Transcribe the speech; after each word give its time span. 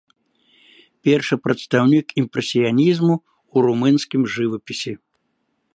Першы 1.07 1.35
прадстаўнік 1.47 2.07
імпрэсіянізму 2.23 3.13
ў 3.19 3.57
румынскім 3.69 4.21
жывапісе. 4.37 4.93